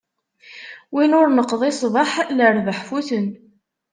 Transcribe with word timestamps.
Win 0.93 1.15
ur 1.19 1.27
neqḍi 1.31 1.71
ṣṣbeḥ, 1.77 2.11
lerbaḥ 2.37 2.79
futen. 2.87 3.27